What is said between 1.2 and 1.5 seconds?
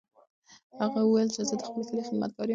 چې